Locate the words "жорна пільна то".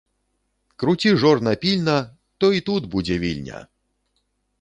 1.23-2.49